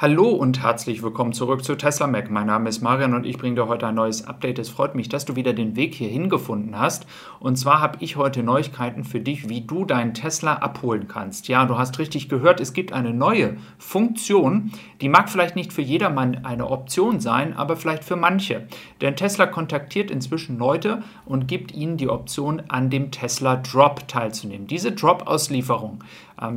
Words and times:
Hallo 0.00 0.28
und 0.28 0.62
herzlich 0.62 1.02
willkommen 1.02 1.32
zurück 1.32 1.64
zu 1.64 1.74
Tesla 1.74 2.06
Mac. 2.06 2.30
Mein 2.30 2.46
Name 2.46 2.68
ist 2.68 2.82
Marian 2.82 3.14
und 3.14 3.26
ich 3.26 3.36
bringe 3.36 3.56
dir 3.56 3.66
heute 3.66 3.88
ein 3.88 3.96
neues 3.96 4.28
Update. 4.28 4.60
Es 4.60 4.68
freut 4.68 4.94
mich, 4.94 5.08
dass 5.08 5.24
du 5.24 5.34
wieder 5.34 5.52
den 5.54 5.74
Weg 5.74 5.92
hier 5.92 6.08
hingefunden 6.08 6.78
hast. 6.78 7.04
Und 7.40 7.56
zwar 7.56 7.80
habe 7.80 7.98
ich 7.98 8.14
heute 8.14 8.44
Neuigkeiten 8.44 9.02
für 9.02 9.18
dich, 9.18 9.48
wie 9.48 9.62
du 9.62 9.84
deinen 9.84 10.14
Tesla 10.14 10.54
abholen 10.54 11.08
kannst. 11.08 11.48
Ja, 11.48 11.66
du 11.66 11.78
hast 11.78 11.98
richtig 11.98 12.28
gehört, 12.28 12.60
es 12.60 12.74
gibt 12.74 12.92
eine 12.92 13.12
neue 13.12 13.56
Funktion, 13.76 14.70
die 15.00 15.08
mag 15.08 15.28
vielleicht 15.28 15.56
nicht 15.56 15.72
für 15.72 15.82
jedermann 15.82 16.44
eine 16.44 16.70
Option 16.70 17.18
sein, 17.18 17.56
aber 17.56 17.74
vielleicht 17.74 18.04
für 18.04 18.14
manche. 18.14 18.68
Denn 19.00 19.16
Tesla 19.16 19.46
kontaktiert 19.46 20.12
inzwischen 20.12 20.58
Leute 20.58 21.02
und 21.24 21.48
gibt 21.48 21.74
ihnen 21.74 21.96
die 21.96 22.08
Option, 22.08 22.62
an 22.68 22.88
dem 22.88 23.10
Tesla 23.10 23.56
Drop 23.56 24.06
teilzunehmen. 24.06 24.68
Diese 24.68 24.92
Drop-Auslieferung, 24.92 26.04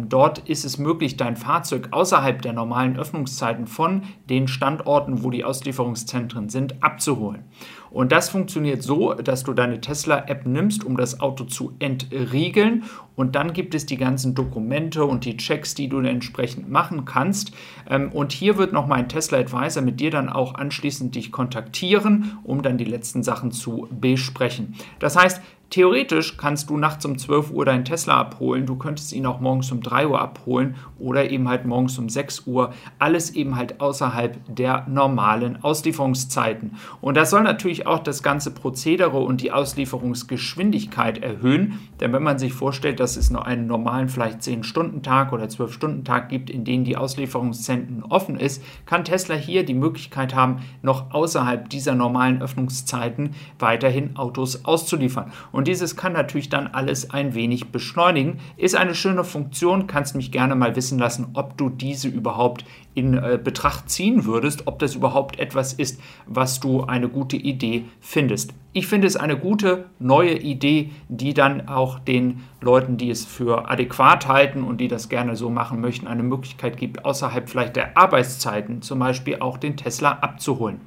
dort 0.10 0.40
ist 0.50 0.66
es 0.66 0.78
möglich, 0.78 1.18
dein 1.18 1.36
Fahrzeug 1.36 1.90
außerhalb 1.92 2.42
der 2.42 2.54
normalen 2.54 2.98
Öffnungs 2.98 3.12
Öffnungszeiten 3.22 3.68
von 3.68 4.04
den 4.30 4.48
Standorten, 4.48 5.24
wo 5.24 5.30
die 5.30 5.44
Auslieferungszentren 5.44 6.50
sind, 6.50 6.82
abzuholen. 6.84 7.44
Und 7.92 8.12
das 8.12 8.30
funktioniert 8.30 8.82
so, 8.82 9.14
dass 9.14 9.44
du 9.44 9.54
deine 9.54 9.82
Tesla-App 9.82 10.46
nimmst, 10.46 10.84
um 10.84 10.98
das 10.98 11.20
Auto 11.20 11.44
zu 11.44 11.74
entriegeln. 11.80 12.84
Und 13.16 13.36
dann 13.36 13.54
gibt 13.54 13.76
es 13.76 13.86
die 13.86 13.98
ganzen 13.98 14.34
Dokumente 14.34 15.04
und 15.06 15.26
die 15.26 15.38
Checks, 15.38 15.76
die 15.76 15.90
du 15.90 16.00
entsprechend 16.00 16.70
machen 16.70 17.06
kannst. 17.06 17.52
Ähm, 17.90 18.12
und 18.12 18.32
hier 18.32 18.58
wird 18.58 18.74
noch 18.74 18.88
mein 18.88 19.10
Tesla-Advisor 19.10 19.84
mit 19.84 20.00
dir 20.00 20.10
dann 20.10 20.30
auch 20.30 20.56
anschließend 20.56 21.14
dich 21.16 21.32
kontaktieren, 21.32 22.40
um 22.44 22.62
dann 22.62 22.78
die 22.78 22.86
letzten 22.86 23.24
Sachen 23.24 23.52
zu 23.52 23.88
besprechen. 23.92 24.76
Das 25.00 25.16
heißt, 25.16 25.42
Theoretisch 25.72 26.36
kannst 26.36 26.70
du 26.70 26.76
nachts 26.76 27.06
um 27.06 27.18
12 27.18 27.52
Uhr 27.52 27.64
deinen 27.64 27.86
Tesla 27.86 28.20
abholen, 28.20 28.66
du 28.66 28.76
könntest 28.76 29.14
ihn 29.14 29.26
auch 29.26 29.40
morgens 29.40 29.72
um 29.72 29.82
3 29.82 30.06
Uhr 30.08 30.20
abholen 30.20 30.76
oder 31.00 31.32
eben 31.32 31.48
halt 31.48 31.66
morgens 31.66 31.98
um 31.98 32.10
6 32.10 32.46
Uhr. 32.46 32.74
Alles 33.00 33.30
eben 33.36 33.56
halt 33.56 33.80
außerhalb 33.80 34.38
der 34.54 34.86
normalen 34.90 35.64
Auslieferungszeiten. 35.64 36.76
Und 37.00 37.16
das 37.16 37.30
soll 37.30 37.44
natürlich 37.44 37.81
auch 37.88 38.00
das 38.00 38.22
ganze 38.22 38.52
Prozedere 38.52 39.20
und 39.20 39.40
die 39.40 39.54
Auslieferungsgeschwindigkeit 39.54 41.24
erhöhen. 41.24 41.80
Denn 42.02 42.12
wenn 42.12 42.24
man 42.24 42.38
sich 42.38 42.52
vorstellt, 42.52 43.00
dass 43.00 43.16
es 43.16 43.30
nur 43.30 43.46
einen 43.46 43.68
normalen 43.68 44.10
vielleicht 44.10 44.42
10-Stunden-Tag 44.42 45.32
oder 45.32 45.46
12-Stunden-Tag 45.46 46.28
gibt, 46.28 46.50
in 46.50 46.66
denen 46.66 46.84
die 46.84 46.98
Auslieferungszentren 46.98 48.04
offen 48.04 48.38
ist, 48.38 48.62
kann 48.86 49.06
Tesla 49.06 49.36
hier 49.36 49.66
die 49.66 49.74
Möglichkeit 49.74 50.36
haben, 50.36 50.64
noch 50.82 51.12
außerhalb 51.14 51.70
dieser 51.70 51.96
normalen 51.96 52.42
Öffnungszeiten 52.42 53.36
weiterhin 53.58 54.18
Autos 54.18 54.66
auszuliefern. 54.66 55.32
Und 55.54 55.62
und 55.62 55.68
dieses 55.68 55.96
kann 55.96 56.14
natürlich 56.14 56.50
dann 56.50 56.66
alles 56.66 57.12
ein 57.12 57.36
wenig 57.36 57.68
beschleunigen. 57.68 58.40
Ist 58.58 58.76
eine 58.76 58.96
schöne 58.96 59.24
Funktion, 59.24 59.86
kannst 59.86 60.16
mich 60.16 60.32
gerne 60.32 60.56
mal 60.56 60.76
wissen 60.76 60.98
lassen, 60.98 61.28
ob 61.36 61.56
du 61.56 61.70
diese 61.70 62.08
überhaupt 62.08 62.66
in 62.96 63.14
äh, 63.14 63.40
Betracht 63.42 63.92
ziehen 63.92 64.26
würdest, 64.26 64.66
ob 64.66 64.80
das 64.80 64.96
überhaupt 64.96 65.38
etwas 65.38 65.74
ist, 65.74 66.02
was 66.26 66.60
du 66.60 66.84
eine 66.86 67.10
gute 67.10 67.38
Idee 67.38 67.71
findest. 68.00 68.54
Ich 68.74 68.88
finde 68.88 69.08
es 69.08 69.18
eine 69.18 69.38
gute 69.38 69.90
neue 70.00 70.38
Idee, 70.38 70.92
die 71.10 71.34
dann 71.34 71.68
auch 71.68 72.00
den 72.00 72.44
Leuten, 72.62 72.96
die 72.96 73.10
es 73.10 73.26
für 73.26 73.70
adäquat 73.70 74.28
halten 74.28 74.64
und 74.64 74.80
die 74.80 74.88
das 74.88 75.10
gerne 75.10 75.36
so 75.36 75.50
machen 75.50 75.82
möchten, 75.82 76.08
eine 76.08 76.24
Möglichkeit 76.24 76.78
gibt, 76.78 77.04
außerhalb 77.04 77.50
vielleicht 77.50 77.76
der 77.76 77.98
Arbeitszeiten 77.98 78.82
zum 78.82 79.00
Beispiel 79.00 79.40
auch 79.40 79.58
den 79.58 79.76
Tesla 79.76 80.12
abzuholen. 80.12 80.80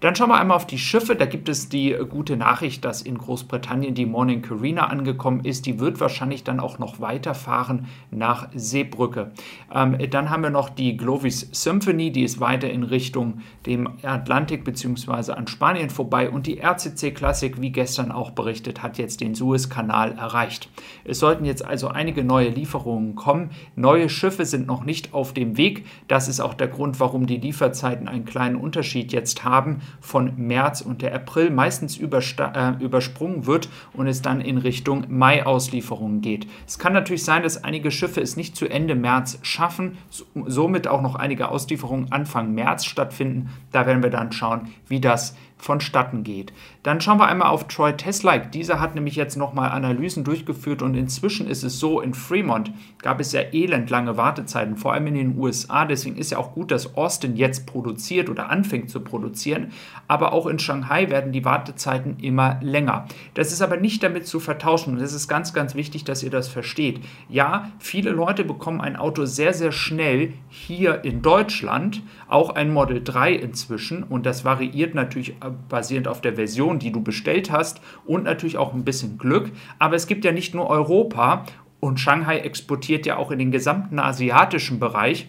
Dann 0.00 0.14
schauen 0.14 0.28
wir 0.28 0.36
einmal 0.36 0.56
auf 0.56 0.66
die 0.66 0.78
Schiffe. 0.78 1.16
Da 1.16 1.26
gibt 1.26 1.48
es 1.48 1.68
die 1.68 1.96
gute 2.08 2.36
Nachricht, 2.36 2.84
dass 2.84 3.02
in 3.02 3.18
Großbritannien 3.18 3.94
die 3.94 4.06
Morning 4.06 4.42
Carina 4.42 4.86
angekommen 4.86 5.44
ist. 5.44 5.66
Die 5.66 5.80
wird 5.80 6.00
wahrscheinlich 6.00 6.44
dann 6.44 6.60
auch 6.60 6.78
noch 6.78 7.00
weiterfahren 7.00 7.86
nach 8.10 8.48
Seebrücke. 8.54 9.32
Ähm, 9.72 9.98
dann 10.10 10.30
haben 10.30 10.42
wir 10.42 10.50
noch 10.50 10.68
die 10.68 10.96
Glovis 10.96 11.48
Symphony, 11.52 12.10
die 12.10 12.24
ist 12.24 12.40
weiter 12.40 12.70
in 12.70 12.82
Richtung 12.82 13.40
dem 13.66 13.88
Atlantik 14.02 14.64
bzw. 14.64 15.32
an 15.32 15.46
Spanien 15.46 15.90
vorbei. 15.90 16.30
Und 16.30 16.46
die 16.46 16.60
RCC 16.60 17.12
Classic, 17.12 17.60
wie 17.60 17.70
gestern 17.70 18.12
auch 18.12 18.30
berichtet, 18.30 18.82
hat 18.82 18.98
jetzt 18.98 19.20
den 19.20 19.34
Suezkanal 19.34 20.12
erreicht. 20.12 20.68
Es 21.04 21.18
sollten 21.18 21.44
jetzt 21.44 21.64
also 21.64 21.88
einige 21.88 22.24
neue 22.24 22.48
Lieferungen 22.48 23.14
kommen. 23.14 23.50
Neue 23.76 24.08
Schiffe 24.08 24.44
sind 24.44 24.66
noch 24.66 24.84
nicht 24.84 25.14
auf 25.14 25.32
dem 25.32 25.56
Weg. 25.56 25.86
Das 26.08 26.28
ist 26.28 26.40
auch 26.40 26.54
der 26.54 26.68
Grund, 26.68 27.00
warum 27.00 27.26
die 27.26 27.38
Lieferzeiten 27.38 28.08
einen 28.08 28.24
kleinen 28.24 28.56
Unterschied 28.56 29.12
jetzt 29.12 29.44
haben 29.44 29.80
von 30.00 30.32
März 30.36 30.80
und 30.80 31.02
der 31.02 31.14
April 31.14 31.50
meistens 31.50 31.98
äh, 31.98 32.72
übersprungen 32.80 33.46
wird 33.46 33.68
und 33.92 34.06
es 34.06 34.22
dann 34.22 34.40
in 34.40 34.58
Richtung 34.58 35.06
Mai-Auslieferungen 35.08 36.20
geht. 36.20 36.46
Es 36.66 36.78
kann 36.78 36.92
natürlich 36.92 37.24
sein, 37.24 37.42
dass 37.42 37.62
einige 37.64 37.90
Schiffe 37.90 38.20
es 38.20 38.36
nicht 38.36 38.56
zu 38.56 38.66
Ende 38.66 38.94
März 38.94 39.38
schaffen, 39.42 39.98
somit 40.46 40.88
auch 40.88 41.02
noch 41.02 41.14
einige 41.14 41.48
Auslieferungen 41.48 42.12
Anfang 42.12 42.54
März 42.54 42.84
stattfinden. 42.84 43.50
Da 43.72 43.86
werden 43.86 44.02
wir 44.02 44.10
dann 44.10 44.32
schauen, 44.32 44.68
wie 44.88 45.00
das 45.00 45.36
vonstatten 45.56 46.24
geht. 46.24 46.52
Dann 46.82 47.00
schauen 47.00 47.18
wir 47.18 47.26
einmal 47.26 47.48
auf 47.48 47.68
Troy 47.68 47.92
Tesla. 47.96 48.38
Dieser 48.38 48.80
hat 48.80 48.94
nämlich 48.94 49.16
jetzt 49.16 49.36
nochmal 49.36 49.70
Analysen 49.70 50.24
durchgeführt 50.24 50.82
und 50.82 50.94
inzwischen 50.94 51.48
ist 51.48 51.62
es 51.62 51.78
so, 51.78 52.00
in 52.00 52.12
Fremont 52.12 52.72
gab 53.00 53.20
es 53.20 53.32
ja 53.32 53.40
elendlange 53.40 54.16
Wartezeiten, 54.16 54.76
vor 54.76 54.92
allem 54.92 55.06
in 55.06 55.14
den 55.14 55.38
USA. 55.38 55.86
Deswegen 55.86 56.16
ist 56.16 56.32
ja 56.32 56.38
auch 56.38 56.52
gut, 56.52 56.70
dass 56.70 56.96
Austin 56.96 57.36
jetzt 57.36 57.66
produziert 57.66 58.28
oder 58.28 58.50
anfängt 58.50 58.90
zu 58.90 59.00
produzieren. 59.00 59.72
Aber 60.08 60.32
auch 60.32 60.46
in 60.46 60.58
Shanghai 60.58 61.08
werden 61.08 61.32
die 61.32 61.44
Wartezeiten 61.44 62.18
immer 62.18 62.58
länger. 62.60 63.06
Das 63.32 63.52
ist 63.52 63.62
aber 63.62 63.78
nicht 63.78 64.02
damit 64.02 64.26
zu 64.26 64.40
vertauschen 64.40 64.94
und 64.94 65.00
das 65.00 65.14
ist 65.14 65.28
ganz, 65.28 65.54
ganz 65.54 65.74
wichtig, 65.74 66.04
dass 66.04 66.22
ihr 66.22 66.30
das 66.30 66.48
versteht. 66.48 67.00
Ja, 67.28 67.70
viele 67.78 68.10
Leute 68.10 68.44
bekommen 68.44 68.80
ein 68.80 68.96
Auto 68.96 69.24
sehr, 69.24 69.54
sehr 69.54 69.72
schnell 69.72 70.34
hier 70.48 71.04
in 71.04 71.22
Deutschland, 71.22 72.02
auch 72.28 72.50
ein 72.50 72.72
Model 72.72 73.02
3 73.02 73.32
inzwischen 73.32 74.02
und 74.02 74.26
das 74.26 74.44
variiert 74.44 74.94
natürlich 74.94 75.34
basierend 75.50 76.08
auf 76.08 76.20
der 76.20 76.34
Version, 76.34 76.78
die 76.78 76.92
du 76.92 77.02
bestellt 77.02 77.50
hast 77.50 77.80
und 78.06 78.24
natürlich 78.24 78.56
auch 78.56 78.74
ein 78.74 78.84
bisschen 78.84 79.18
Glück. 79.18 79.50
Aber 79.78 79.96
es 79.96 80.06
gibt 80.06 80.24
ja 80.24 80.32
nicht 80.32 80.54
nur 80.54 80.68
Europa 80.68 81.44
und 81.80 82.00
Shanghai 82.00 82.38
exportiert 82.38 83.06
ja 83.06 83.16
auch 83.16 83.30
in 83.30 83.38
den 83.38 83.50
gesamten 83.50 83.98
asiatischen 83.98 84.78
Bereich. 84.78 85.28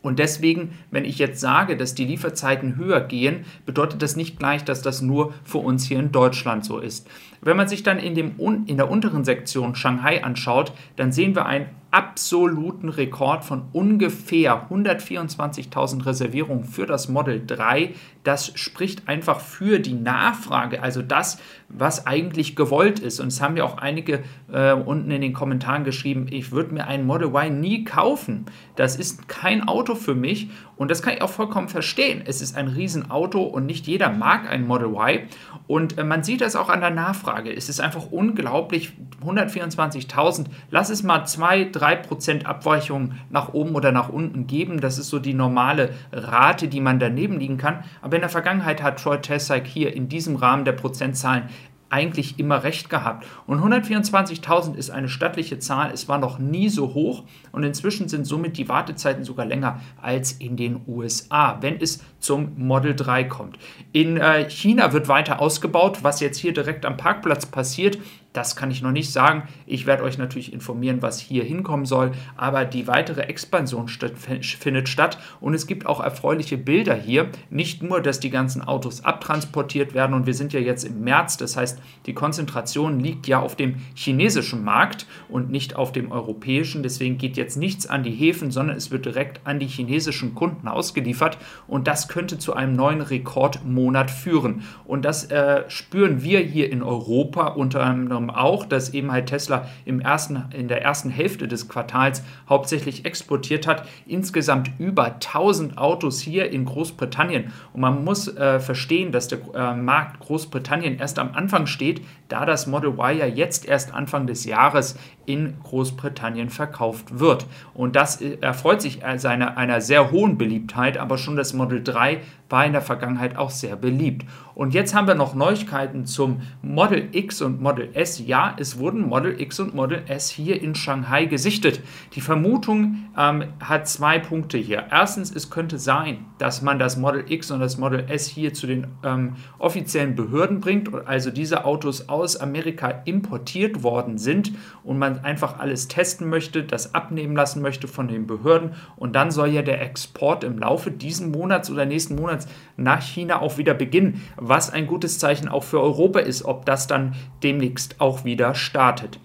Und 0.00 0.18
deswegen, 0.18 0.72
wenn 0.90 1.04
ich 1.04 1.18
jetzt 1.18 1.40
sage, 1.40 1.76
dass 1.76 1.94
die 1.94 2.04
Lieferzeiten 2.04 2.76
höher 2.76 3.00
gehen, 3.00 3.44
bedeutet 3.66 4.00
das 4.00 4.16
nicht 4.16 4.38
gleich, 4.38 4.64
dass 4.64 4.80
das 4.80 5.02
nur 5.02 5.34
für 5.44 5.58
uns 5.58 5.86
hier 5.86 5.98
in 5.98 6.12
Deutschland 6.12 6.64
so 6.64 6.78
ist. 6.78 7.08
Wenn 7.40 7.56
man 7.56 7.68
sich 7.68 7.82
dann 7.82 7.98
in, 7.98 8.14
dem, 8.14 8.36
in 8.66 8.76
der 8.76 8.90
unteren 8.90 9.24
Sektion 9.24 9.74
Shanghai 9.74 10.22
anschaut, 10.22 10.72
dann 10.96 11.12
sehen 11.12 11.34
wir 11.34 11.46
ein 11.46 11.70
absoluten 11.90 12.90
Rekord 12.90 13.44
von 13.44 13.64
ungefähr 13.72 14.68
124.000 14.70 16.04
Reservierungen 16.04 16.64
für 16.64 16.84
das 16.84 17.08
Model 17.08 17.42
3. 17.46 17.94
Das 18.24 18.52
spricht 18.58 19.08
einfach 19.08 19.40
für 19.40 19.78
die 19.78 19.94
Nachfrage, 19.94 20.82
also 20.82 21.00
das, 21.00 21.38
was 21.68 22.06
eigentlich 22.06 22.56
gewollt 22.56 22.98
ist. 22.98 23.20
Und 23.20 23.28
es 23.28 23.40
haben 23.40 23.56
ja 23.56 23.64
auch 23.64 23.78
einige 23.78 24.22
äh, 24.52 24.72
unten 24.72 25.10
in 25.10 25.22
den 25.22 25.32
Kommentaren 25.32 25.84
geschrieben, 25.84 26.26
ich 26.30 26.52
würde 26.52 26.74
mir 26.74 26.86
ein 26.86 27.06
Model 27.06 27.28
Y 27.28 27.58
nie 27.58 27.84
kaufen. 27.84 28.44
Das 28.76 28.96
ist 28.96 29.28
kein 29.28 29.66
Auto 29.66 29.94
für 29.94 30.14
mich 30.14 30.50
und 30.76 30.90
das 30.90 31.02
kann 31.02 31.14
ich 31.14 31.22
auch 31.22 31.30
vollkommen 31.30 31.68
verstehen. 31.68 32.22
Es 32.24 32.40
ist 32.40 32.56
ein 32.56 32.68
Riesenauto 32.68 33.42
und 33.42 33.66
nicht 33.66 33.86
jeder 33.86 34.10
mag 34.10 34.48
ein 34.48 34.66
Model 34.66 34.88
Y. 34.88 35.22
Und 35.66 35.98
äh, 35.98 36.04
man 36.04 36.22
sieht 36.22 36.40
das 36.40 36.54
auch 36.54 36.68
an 36.68 36.80
der 36.80 36.90
Nachfrage. 36.90 37.52
Es 37.52 37.68
ist 37.68 37.80
einfach 37.80 38.10
unglaublich, 38.10 38.92
124.000, 39.24 40.46
lass 40.70 40.90
es 40.90 41.02
mal 41.02 41.24
2, 41.24 41.64
3% 41.78 42.44
Abweichung 42.44 43.12
nach 43.30 43.52
oben 43.54 43.74
oder 43.74 43.92
nach 43.92 44.08
unten 44.08 44.46
geben. 44.46 44.80
Das 44.80 44.98
ist 44.98 45.08
so 45.08 45.18
die 45.18 45.34
normale 45.34 45.90
Rate, 46.12 46.68
die 46.68 46.80
man 46.80 46.98
daneben 46.98 47.38
liegen 47.38 47.58
kann. 47.58 47.84
Aber 48.02 48.16
in 48.16 48.22
der 48.22 48.30
Vergangenheit 48.30 48.82
hat 48.82 49.02
Troy 49.02 49.20
Tessike 49.20 49.66
hier 49.66 49.94
in 49.94 50.08
diesem 50.08 50.36
Rahmen 50.36 50.64
der 50.64 50.72
Prozentzahlen 50.72 51.44
eigentlich 51.90 52.38
immer 52.38 52.64
recht 52.64 52.90
gehabt. 52.90 53.26
Und 53.46 53.60
124.000 53.60 54.74
ist 54.74 54.90
eine 54.90 55.08
stattliche 55.08 55.58
Zahl. 55.58 55.90
Es 55.92 56.08
war 56.08 56.18
noch 56.18 56.38
nie 56.38 56.68
so 56.68 56.94
hoch 56.94 57.24
und 57.52 57.62
inzwischen 57.62 58.08
sind 58.08 58.26
somit 58.26 58.58
die 58.58 58.68
Wartezeiten 58.68 59.24
sogar 59.24 59.46
länger 59.46 59.80
als 60.00 60.32
in 60.32 60.56
den 60.56 60.80
USA, 60.86 61.58
wenn 61.60 61.80
es 61.80 62.04
zum 62.18 62.52
Model 62.56 62.94
3 62.94 63.24
kommt. 63.24 63.58
In 63.92 64.16
äh, 64.18 64.48
China 64.50 64.92
wird 64.92 65.08
weiter 65.08 65.40
ausgebaut, 65.40 65.98
was 66.02 66.20
jetzt 66.20 66.38
hier 66.38 66.52
direkt 66.52 66.84
am 66.84 66.96
Parkplatz 66.96 67.46
passiert. 67.46 67.98
Das 68.34 68.56
kann 68.56 68.70
ich 68.70 68.82
noch 68.82 68.92
nicht 68.92 69.10
sagen. 69.10 69.48
Ich 69.66 69.86
werde 69.86 70.02
euch 70.02 70.18
natürlich 70.18 70.52
informieren, 70.52 71.00
was 71.00 71.18
hier 71.18 71.44
hinkommen 71.44 71.86
soll. 71.86 72.12
Aber 72.36 72.66
die 72.66 72.86
weitere 72.86 73.22
Expansion 73.22 73.88
findet 73.88 74.88
statt 74.88 75.18
und 75.40 75.54
es 75.54 75.66
gibt 75.66 75.86
auch 75.86 76.00
erfreuliche 76.00 76.58
Bilder 76.58 76.94
hier. 76.94 77.30
Nicht 77.48 77.82
nur, 77.82 78.02
dass 78.02 78.20
die 78.20 78.28
ganzen 78.28 78.62
Autos 78.62 79.02
abtransportiert 79.02 79.94
werden 79.94 80.12
und 80.12 80.26
wir 80.26 80.34
sind 80.34 80.52
ja 80.52 80.60
jetzt 80.60 80.84
im 80.84 81.00
März. 81.04 81.38
Das 81.38 81.56
heißt, 81.56 81.80
die 82.04 82.12
Konzentration 82.12 83.00
liegt 83.00 83.26
ja 83.26 83.40
auf 83.40 83.56
dem 83.56 83.76
chinesischen 83.94 84.62
Markt 84.62 85.06
und 85.30 85.50
nicht 85.50 85.74
auf 85.76 85.92
dem 85.92 86.12
europäischen. 86.12 86.82
Deswegen 86.82 87.16
geht 87.16 87.38
jetzt 87.38 87.56
nichts 87.56 87.86
an 87.86 88.02
die 88.02 88.12
Häfen, 88.12 88.50
sondern 88.50 88.76
es 88.76 88.90
wird 88.90 89.06
direkt 89.06 89.40
an 89.46 89.58
die 89.58 89.66
chinesischen 89.66 90.34
Kunden 90.34 90.68
ausgeliefert 90.68 91.38
und 91.66 91.88
das 91.88 92.08
könnte 92.08 92.38
zu 92.38 92.52
einem 92.52 92.76
neuen 92.76 93.00
Rekordmonat 93.00 94.10
führen. 94.10 94.64
Und 94.84 95.06
das 95.06 95.30
äh, 95.30 95.64
spüren 95.68 96.22
wir 96.22 96.40
hier 96.40 96.70
in 96.70 96.82
Europa 96.82 97.48
unter 97.48 97.82
einem 97.84 98.17
anderem 98.18 98.30
auch, 98.30 98.66
dass 98.66 98.90
eben 98.90 99.10
halt 99.12 99.26
Tesla 99.26 99.68
im 99.84 100.00
ersten, 100.00 100.44
in 100.52 100.68
der 100.68 100.82
ersten 100.82 101.10
Hälfte 101.10 101.48
des 101.48 101.68
Quartals 101.68 102.22
hauptsächlich 102.48 103.04
exportiert 103.04 103.66
hat. 103.66 103.86
Insgesamt 104.06 104.70
über 104.78 105.14
1000 105.14 105.78
Autos 105.78 106.20
hier 106.20 106.50
in 106.50 106.64
Großbritannien. 106.64 107.52
Und 107.72 107.80
man 107.80 108.04
muss 108.04 108.28
äh, 108.28 108.60
verstehen, 108.60 109.12
dass 109.12 109.28
der 109.28 109.38
äh, 109.54 109.74
Markt 109.74 110.20
Großbritannien 110.20 110.98
erst 110.98 111.18
am 111.18 111.32
Anfang 111.34 111.66
steht, 111.66 112.02
da 112.28 112.44
das 112.44 112.66
Model 112.66 112.90
Y 112.98 113.18
ja 113.18 113.26
jetzt 113.26 113.66
erst 113.66 113.94
Anfang 113.94 114.26
des 114.26 114.44
Jahres 114.44 114.98
in 115.24 115.54
Großbritannien 115.62 116.48
verkauft 116.50 117.18
wird. 117.18 117.46
Und 117.74 117.96
das 117.96 118.20
äh, 118.20 118.38
erfreut 118.40 118.82
sich 118.82 119.00
seiner, 119.16 119.56
einer 119.56 119.80
sehr 119.80 120.10
hohen 120.10 120.38
Beliebtheit, 120.38 120.98
aber 120.98 121.18
schon 121.18 121.36
das 121.36 121.52
Model 121.52 121.82
3 121.82 122.20
war 122.48 122.64
in 122.64 122.72
der 122.72 122.82
Vergangenheit 122.82 123.36
auch 123.36 123.50
sehr 123.50 123.76
beliebt. 123.76 124.24
Und 124.54 124.74
jetzt 124.74 124.92
haben 124.92 125.06
wir 125.06 125.14
noch 125.14 125.36
Neuigkeiten 125.36 126.04
zum 126.04 126.40
Model 126.62 127.10
X 127.12 127.42
und 127.42 127.60
Model 127.60 127.90
S. 127.94 128.18
Ja, 128.18 128.56
es 128.58 128.78
wurden 128.78 129.06
Model 129.06 129.40
X 129.40 129.60
und 129.60 129.72
Model 129.72 130.02
S 130.08 130.30
hier 130.30 130.60
in 130.60 130.74
Shanghai 130.74 131.26
gesichtet. 131.26 131.80
Die 132.14 132.20
Vermutung 132.20 133.08
ähm, 133.16 133.44
hat 133.60 133.86
zwei 133.86 134.18
Punkte 134.18 134.58
hier. 134.58 134.86
Erstens, 134.90 135.30
es 135.30 135.50
könnte 135.50 135.78
sein, 135.78 136.26
dass 136.38 136.60
man 136.60 136.80
das 136.80 136.96
Model 136.96 137.24
X 137.30 137.52
und 137.52 137.60
das 137.60 137.78
Model 137.78 138.06
S 138.08 138.26
hier 138.26 138.52
zu 138.52 138.66
den 138.66 138.88
ähm, 139.04 139.34
offiziellen 139.60 140.16
Behörden 140.16 140.60
bringt, 140.60 140.90
also 141.06 141.30
diese 141.30 141.64
Autos 141.64 142.08
aus 142.08 142.36
Amerika 142.36 143.02
importiert 143.04 143.82
worden 143.82 144.18
sind 144.18 144.52
und 144.82 144.98
man 144.98 145.20
einfach 145.20 145.58
alles 145.60 145.86
testen 145.86 146.28
möchte, 146.28 146.64
das 146.64 146.94
abnehmen 146.94 147.36
lassen 147.36 147.62
möchte 147.62 147.86
von 147.86 148.08
den 148.08 148.26
Behörden 148.26 148.72
und 148.96 149.14
dann 149.14 149.30
soll 149.30 149.48
ja 149.48 149.62
der 149.62 149.82
Export 149.82 150.42
im 150.42 150.58
Laufe 150.58 150.90
diesen 150.90 151.30
Monats 151.30 151.70
oder 151.70 151.86
nächsten 151.86 152.16
Monats 152.16 152.37
nach 152.76 153.02
China 153.02 153.40
auch 153.40 153.58
wieder 153.58 153.74
beginnen, 153.74 154.22
was 154.36 154.70
ein 154.70 154.86
gutes 154.86 155.18
Zeichen 155.18 155.48
auch 155.48 155.64
für 155.64 155.80
Europa 155.80 156.20
ist, 156.20 156.44
ob 156.44 156.66
das 156.66 156.86
dann 156.86 157.14
demnächst 157.42 158.00
auch 158.00 158.24
wieder 158.24 158.54
startet. 158.54 159.18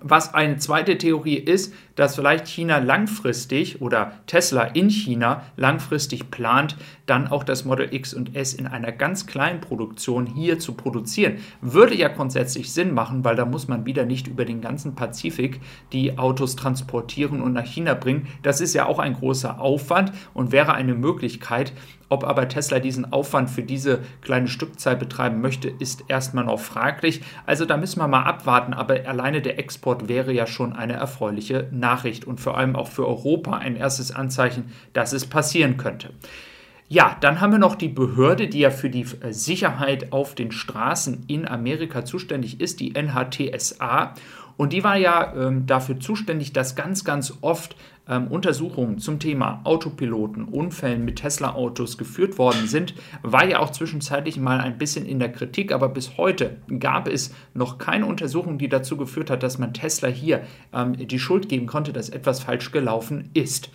Was 0.00 0.34
eine 0.34 0.56
zweite 0.56 0.98
Theorie 0.98 1.36
ist, 1.36 1.72
dass 1.94 2.16
vielleicht 2.16 2.48
China 2.48 2.78
langfristig 2.78 3.80
oder 3.80 4.12
Tesla 4.26 4.62
in 4.62 4.90
China 4.90 5.42
langfristig 5.56 6.30
plant, 6.30 6.76
dann 7.06 7.28
auch 7.28 7.44
das 7.44 7.64
Model 7.64 7.92
X 7.92 8.14
und 8.14 8.34
S 8.36 8.54
in 8.54 8.66
einer 8.66 8.92
ganz 8.92 9.26
kleinen 9.26 9.60
Produktion 9.60 10.26
hier 10.26 10.58
zu 10.58 10.74
produzieren. 10.74 11.38
Würde 11.60 11.94
ja 11.94 12.08
grundsätzlich 12.08 12.72
Sinn 12.72 12.94
machen, 12.94 13.24
weil 13.24 13.36
da 13.36 13.44
muss 13.44 13.68
man 13.68 13.86
wieder 13.86 14.04
nicht 14.04 14.28
über 14.28 14.44
den 14.44 14.60
ganzen 14.60 14.94
Pazifik 14.94 15.60
die 15.92 16.18
Autos 16.18 16.56
transportieren 16.56 17.42
und 17.42 17.52
nach 17.52 17.66
China 17.66 17.94
bringen. 17.94 18.28
Das 18.42 18.60
ist 18.60 18.74
ja 18.74 18.86
auch 18.86 18.98
ein 18.98 19.14
großer 19.14 19.60
Aufwand 19.60 20.12
und 20.34 20.52
wäre 20.52 20.74
eine 20.74 20.94
Möglichkeit, 20.94 21.72
ob 22.12 22.24
aber 22.24 22.46
Tesla 22.46 22.78
diesen 22.78 23.10
Aufwand 23.10 23.48
für 23.48 23.62
diese 23.62 24.00
kleine 24.20 24.46
Stückzahl 24.46 24.96
betreiben 24.96 25.40
möchte, 25.40 25.70
ist 25.70 26.04
erstmal 26.08 26.44
noch 26.44 26.60
fraglich. 26.60 27.22
Also 27.46 27.64
da 27.64 27.78
müssen 27.78 28.00
wir 28.00 28.06
mal 28.06 28.24
abwarten, 28.24 28.74
aber 28.74 29.08
alleine 29.08 29.40
der 29.40 29.58
Export 29.58 30.10
wäre 30.10 30.30
ja 30.30 30.46
schon 30.46 30.74
eine 30.74 30.92
erfreuliche 30.92 31.68
Nachricht 31.82 32.24
und 32.24 32.40
vor 32.40 32.56
allem 32.56 32.76
auch 32.76 32.88
für 32.88 33.06
Europa 33.06 33.58
ein 33.58 33.76
erstes 33.76 34.10
Anzeichen, 34.10 34.72
dass 34.94 35.12
es 35.12 35.26
passieren 35.26 35.76
könnte. 35.76 36.14
Ja, 36.88 37.16
dann 37.20 37.40
haben 37.40 37.52
wir 37.52 37.58
noch 37.58 37.74
die 37.74 37.88
Behörde, 37.88 38.48
die 38.48 38.58
ja 38.58 38.70
für 38.70 38.90
die 38.90 39.06
äh, 39.20 39.32
Sicherheit 39.32 40.12
auf 40.12 40.34
den 40.34 40.52
Straßen 40.52 41.24
in 41.26 41.48
Amerika 41.48 42.04
zuständig 42.04 42.60
ist, 42.60 42.80
die 42.80 42.92
NHTSA. 42.92 44.14
Und 44.56 44.72
die 44.72 44.84
war 44.84 44.96
ja 44.96 45.34
ähm, 45.34 45.66
dafür 45.66 45.98
zuständig, 46.00 46.52
dass 46.52 46.76
ganz, 46.76 47.04
ganz 47.04 47.38
oft 47.40 47.76
ähm, 48.08 48.28
Untersuchungen 48.28 48.98
zum 48.98 49.18
Thema 49.18 49.60
Autopiloten, 49.64 50.44
Unfällen 50.44 51.04
mit 51.04 51.16
Tesla-Autos 51.16 51.98
geführt 51.98 52.38
worden 52.38 52.66
sind, 52.66 52.94
war 53.22 53.46
ja 53.46 53.60
auch 53.60 53.70
zwischenzeitlich 53.70 54.38
mal 54.38 54.60
ein 54.60 54.78
bisschen 54.78 55.06
in 55.06 55.18
der 55.18 55.30
Kritik, 55.30 55.72
aber 55.72 55.88
bis 55.88 56.16
heute 56.16 56.58
gab 56.78 57.08
es 57.08 57.34
noch 57.54 57.78
keine 57.78 58.06
Untersuchung, 58.06 58.58
die 58.58 58.68
dazu 58.68 58.96
geführt 58.96 59.30
hat, 59.30 59.42
dass 59.42 59.58
man 59.58 59.72
Tesla 59.72 60.08
hier 60.08 60.42
ähm, 60.72 60.94
die 60.96 61.18
Schuld 61.18 61.48
geben 61.48 61.66
konnte, 61.66 61.92
dass 61.92 62.08
etwas 62.08 62.40
falsch 62.40 62.72
gelaufen 62.72 63.30
ist. 63.34 63.70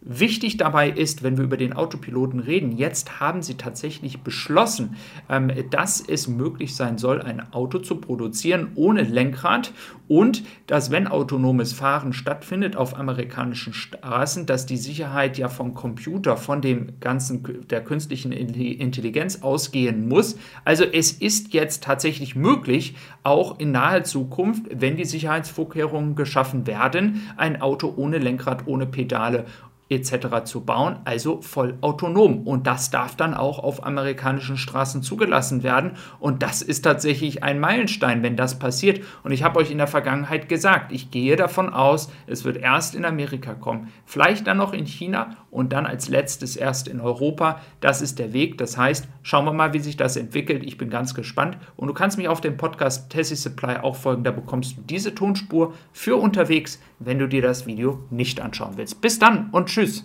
Wichtig 0.00 0.56
dabei 0.56 0.90
ist, 0.90 1.24
wenn 1.24 1.36
wir 1.36 1.44
über 1.44 1.56
den 1.56 1.72
Autopiloten 1.72 2.38
reden, 2.38 2.76
jetzt 2.76 3.18
haben 3.18 3.42
sie 3.42 3.56
tatsächlich 3.56 4.20
beschlossen, 4.20 4.96
ähm, 5.28 5.50
dass 5.70 6.00
es 6.00 6.28
möglich 6.28 6.76
sein 6.76 6.98
soll, 6.98 7.20
ein 7.20 7.52
Auto 7.52 7.80
zu 7.80 7.96
produzieren 7.96 8.70
ohne 8.76 9.02
Lenkrad 9.02 9.72
und 10.06 10.44
dass, 10.66 10.90
wenn 10.90 11.08
autonomes 11.08 11.72
Fahren 11.72 12.12
stattfindet 12.12 12.76
auf 12.76 12.96
amerikanischen 12.96 13.72
Straßen, 13.72 14.46
dass 14.46 14.66
die 14.66 14.76
Sicherheit 14.76 15.36
ja 15.36 15.48
vom 15.48 15.74
Computer, 15.74 16.36
von 16.36 16.62
dem 16.62 17.00
ganzen 17.00 17.66
der 17.68 17.82
künstlichen 17.82 18.32
Intelligenz 18.32 19.42
ausgehen 19.42 20.08
muss. 20.08 20.38
Also 20.64 20.84
es 20.84 21.12
ist 21.12 21.52
jetzt 21.52 21.82
tatsächlich 21.82 22.36
möglich, 22.36 22.94
auch 23.24 23.58
in 23.58 23.72
naher 23.72 24.04
Zukunft, 24.04 24.64
wenn 24.72 24.96
die 24.96 25.04
Sicherheitsvorkehrungen 25.04 26.14
geschaffen 26.14 26.66
werden, 26.66 27.22
ein 27.36 27.60
Auto 27.60 27.92
ohne 27.96 28.18
Lenkrad, 28.18 28.66
ohne 28.66 28.86
Pedale 28.86 29.44
etc. 29.90 30.44
zu 30.44 30.64
bauen, 30.64 30.96
also 31.04 31.40
voll 31.40 31.78
autonom. 31.80 32.46
Und 32.46 32.66
das 32.66 32.90
darf 32.90 33.16
dann 33.16 33.34
auch 33.34 33.58
auf 33.58 33.84
amerikanischen 33.84 34.56
Straßen 34.56 35.02
zugelassen 35.02 35.62
werden. 35.62 35.92
Und 36.20 36.42
das 36.42 36.62
ist 36.62 36.82
tatsächlich 36.82 37.42
ein 37.42 37.60
Meilenstein, 37.60 38.22
wenn 38.22 38.36
das 38.36 38.58
passiert. 38.58 39.00
Und 39.22 39.32
ich 39.32 39.42
habe 39.42 39.58
euch 39.58 39.70
in 39.70 39.78
der 39.78 39.86
Vergangenheit 39.86 40.48
gesagt, 40.48 40.92
ich 40.92 41.10
gehe 41.10 41.36
davon 41.36 41.72
aus, 41.72 42.10
es 42.26 42.44
wird 42.44 42.58
erst 42.58 42.94
in 42.94 43.04
Amerika 43.04 43.54
kommen, 43.54 43.88
vielleicht 44.04 44.46
dann 44.46 44.58
noch 44.58 44.72
in 44.72 44.86
China 44.86 45.36
und 45.50 45.72
dann 45.72 45.86
als 45.86 46.08
letztes 46.08 46.56
erst 46.56 46.88
in 46.88 47.00
Europa. 47.00 47.60
Das 47.80 48.02
ist 48.02 48.18
der 48.18 48.32
Weg. 48.32 48.58
Das 48.58 48.76
heißt, 48.76 49.08
schauen 49.22 49.44
wir 49.44 49.52
mal, 49.52 49.72
wie 49.72 49.80
sich 49.80 49.96
das 49.96 50.16
entwickelt. 50.16 50.62
Ich 50.64 50.78
bin 50.78 50.90
ganz 50.90 51.14
gespannt. 51.14 51.58
Und 51.76 51.88
du 51.88 51.94
kannst 51.94 52.18
mich 52.18 52.28
auf 52.28 52.40
dem 52.40 52.56
Podcast 52.56 53.10
Tessie 53.10 53.36
Supply 53.36 53.76
auch 53.76 53.96
folgen. 53.96 54.24
Da 54.24 54.30
bekommst 54.30 54.76
du 54.76 54.82
diese 54.82 55.14
Tonspur 55.14 55.74
für 55.92 56.16
unterwegs, 56.16 56.80
wenn 56.98 57.18
du 57.18 57.28
dir 57.28 57.42
das 57.42 57.66
Video 57.66 58.00
nicht 58.10 58.40
anschauen 58.40 58.76
willst. 58.76 59.00
Bis 59.00 59.18
dann 59.18 59.50
und 59.50 59.68
tschüss. 59.68 60.04